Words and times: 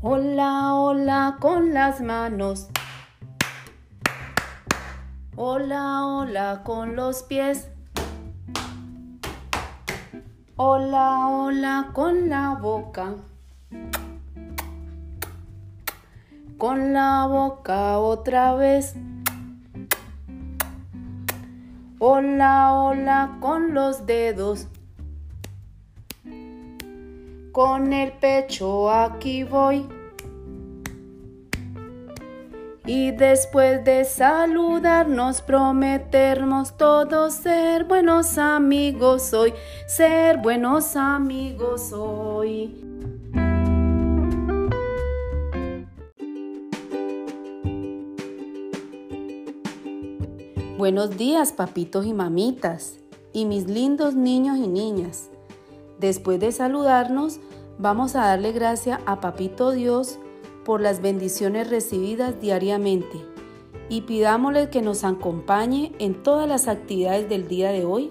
Hola, 0.00 0.74
hola 0.74 1.38
con 1.40 1.74
las 1.74 2.00
manos. 2.00 2.68
Hola, 5.34 6.06
hola 6.06 6.62
con 6.62 6.94
los 6.94 7.24
pies. 7.24 7.68
Hola, 10.54 11.26
hola 11.26 11.90
con 11.94 12.28
la 12.28 12.54
boca. 12.54 13.16
Con 16.58 16.92
la 16.92 17.26
boca 17.26 17.98
otra 17.98 18.54
vez. 18.54 18.94
Hola, 21.98 22.72
hola 22.72 23.36
con 23.40 23.74
los 23.74 24.06
dedos. 24.06 24.68
Con 27.58 27.92
el 27.92 28.12
pecho 28.12 28.88
aquí 28.88 29.42
voy. 29.42 29.84
Y 32.86 33.10
después 33.10 33.84
de 33.84 34.04
saludarnos 34.04 35.42
prometemos 35.42 36.76
todos 36.76 37.34
ser 37.34 37.82
buenos 37.82 38.38
amigos 38.38 39.34
hoy, 39.34 39.52
ser 39.88 40.38
buenos 40.38 40.94
amigos 40.94 41.92
hoy. 41.92 42.76
Buenos 50.76 51.18
días, 51.18 51.52
papitos 51.52 52.06
y 52.06 52.14
mamitas, 52.14 53.00
y 53.32 53.46
mis 53.46 53.66
lindos 53.66 54.14
niños 54.14 54.58
y 54.58 54.68
niñas. 54.68 55.30
Después 55.98 56.38
de 56.38 56.52
saludarnos, 56.52 57.40
vamos 57.78 58.14
a 58.14 58.26
darle 58.26 58.52
gracias 58.52 59.00
a 59.06 59.20
Papito 59.20 59.72
Dios 59.72 60.18
por 60.64 60.80
las 60.80 61.02
bendiciones 61.02 61.70
recibidas 61.70 62.40
diariamente 62.40 63.24
y 63.88 64.02
pidámosle 64.02 64.70
que 64.70 64.82
nos 64.82 65.02
acompañe 65.04 65.92
en 65.98 66.22
todas 66.22 66.48
las 66.48 66.68
actividades 66.68 67.28
del 67.28 67.48
día 67.48 67.70
de 67.72 67.84
hoy 67.84 68.10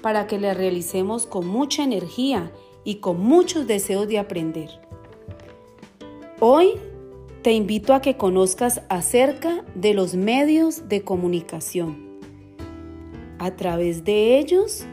para 0.00 0.26
que 0.26 0.38
las 0.38 0.56
realicemos 0.56 1.26
con 1.26 1.46
mucha 1.46 1.82
energía 1.82 2.52
y 2.84 2.96
con 2.96 3.20
muchos 3.20 3.66
deseos 3.66 4.08
de 4.08 4.18
aprender. 4.18 4.70
Hoy 6.40 6.74
te 7.42 7.52
invito 7.52 7.94
a 7.94 8.00
que 8.00 8.16
conozcas 8.16 8.82
acerca 8.88 9.64
de 9.74 9.92
los 9.92 10.14
medios 10.14 10.88
de 10.88 11.02
comunicación. 11.02 12.08
A 13.38 13.56
través 13.56 14.04
de 14.04 14.38
ellos 14.38 14.86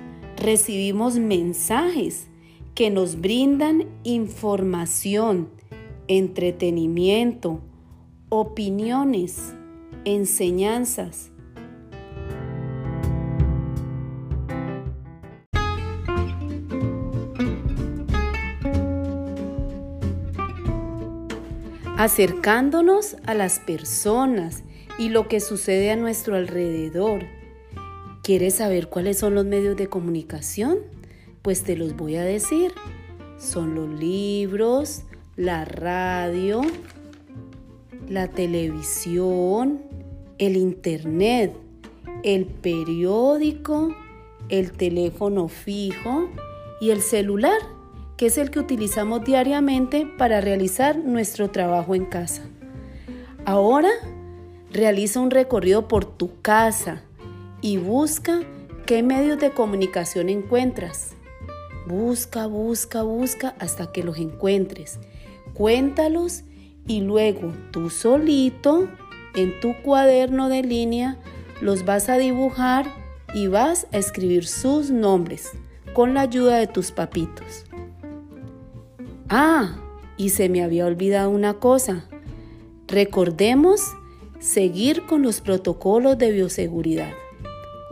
recibimos 0.46 1.18
mensajes 1.18 2.28
que 2.76 2.92
nos 2.92 3.20
brindan 3.20 3.86
información, 4.04 5.50
entretenimiento, 6.08 7.62
opiniones, 8.30 9.56
enseñanzas. 10.06 11.32
acercándonos 21.98 23.16
a 23.26 23.34
las 23.34 23.60
personas 23.60 24.64
y 25.00 25.10
lo 25.10 25.28
que 25.30 25.40
sucede 25.40 25.92
a 25.92 25.96
nuestro 25.96 26.36
alrededor. 26.36 27.24
¿Quieres 28.26 28.56
saber 28.56 28.88
cuáles 28.88 29.20
son 29.20 29.36
los 29.36 29.46
medios 29.46 29.78
de 29.78 29.86
comunicación? 29.86 30.80
Pues 31.44 31.62
te 31.62 31.78
los 31.78 31.96
voy 31.96 32.16
a 32.16 32.24
decir. 32.24 32.72
Son 33.38 33.76
los 33.76 33.88
libros, 33.88 35.04
la 35.36 35.64
radio, 35.64 36.62
la 38.10 38.28
televisión, 38.28 39.84
el 40.40 40.58
internet, 40.58 41.54
el 42.24 42.48
periódico, 42.48 43.96
el 44.50 44.72
teléfono 44.72 45.48
fijo 45.48 46.28
y 46.82 46.90
el 46.90 47.02
celular, 47.04 47.60
que 48.18 48.26
es 48.26 48.40
el 48.40 48.50
que 48.50 48.58
utilizamos 48.58 49.24
diariamente 49.24 50.08
para 50.18 50.42
realizar 50.42 50.98
nuestro 50.98 51.52
trabajo 51.52 51.94
en 51.94 52.06
casa. 52.06 52.42
Ahora 53.46 53.92
realiza 54.72 55.20
un 55.20 55.30
recorrido 55.30 55.88
por 55.88 56.06
tu 56.06 56.42
casa 56.42 57.04
y 57.62 57.78
busca 57.78 58.42
qué 58.86 59.04
medios 59.04 59.40
de 59.40 59.52
comunicación 59.52 60.30
encuentras. 60.30 61.14
Busca, 61.88 62.48
busca, 62.48 63.04
busca 63.04 63.56
hasta 63.60 63.92
que 63.92 64.04
los 64.04 64.18
encuentres 64.18 65.00
cuéntalos 65.54 66.44
y 66.88 67.02
luego 67.02 67.54
tú 67.72 67.90
solito 67.90 68.88
en 69.36 69.60
tu 69.60 69.74
cuaderno 69.82 70.50
de 70.50 70.62
línea 70.62 71.18
los 71.62 71.86
vas 71.86 72.10
a 72.10 72.18
dibujar 72.18 72.86
y 73.34 73.48
vas 73.48 73.88
a 73.92 73.98
escribir 73.98 74.46
sus 74.46 74.92
nombres 74.92 75.52
con 75.94 76.14
la 76.14 76.22
ayuda 76.22 76.58
de 76.58 76.68
tus 76.68 76.92
papitos. 76.92 77.66
Ah, 79.30 79.78
y 80.18 80.30
se 80.30 80.50
me 80.50 80.64
había 80.64 80.86
olvidado 80.86 81.30
una 81.30 81.56
cosa. 81.56 82.06
Recordemos 82.88 83.82
seguir 84.40 85.06
con 85.06 85.24
los 85.24 85.42
protocolos 85.42 86.18
de 86.18 86.32
bioseguridad, 86.32 87.14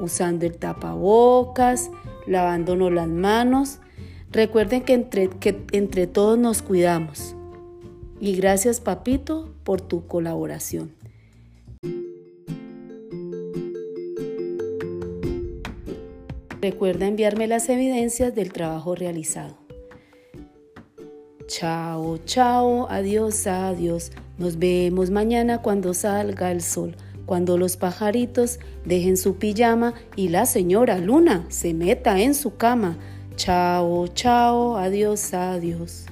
usando 0.03 0.45
el 0.45 0.57
tapabocas, 0.57 1.89
lavándonos 2.27 2.91
las 2.91 3.07
manos. 3.07 3.79
Recuerden 4.31 4.81
que 4.83 4.93
entre, 4.93 5.29
que 5.29 5.65
entre 5.71 6.07
todos 6.07 6.37
nos 6.37 6.61
cuidamos. 6.61 7.35
Y 8.19 8.35
gracias 8.35 8.79
papito 8.79 9.53
por 9.63 9.81
tu 9.81 10.07
colaboración. 10.07 10.91
Recuerda 16.61 17.07
enviarme 17.07 17.47
las 17.47 17.67
evidencias 17.67 18.33
del 18.33 18.53
trabajo 18.53 18.95
realizado. 18.95 19.57
Chao, 21.47 22.17
chao, 22.19 22.87
adiós, 22.89 23.45
adiós. 23.47 24.13
Nos 24.37 24.57
vemos 24.57 25.09
mañana 25.09 25.61
cuando 25.61 25.93
salga 25.93 26.51
el 26.51 26.61
sol, 26.61 26.95
cuando 27.25 27.57
los 27.57 27.77
pajaritos 27.77 28.59
dejen 28.85 29.17
su 29.17 29.35
pijama 29.35 29.93
y 30.15 30.29
la 30.29 30.45
señora 30.45 30.97
Luna 30.97 31.45
se 31.49 31.73
meta 31.73 32.19
en 32.19 32.33
su 32.33 32.55
cama. 32.57 32.97
Chao, 33.35 34.07
chao, 34.07 34.77
adiós, 34.77 35.33
adiós. 35.33 36.05